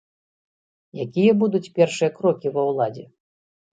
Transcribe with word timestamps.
Якія 1.03 1.31
будуць 1.43 1.63
першыя 1.77 2.09
крокі 2.17 2.47
ва 2.57 2.61
ўладзе? 2.73 3.05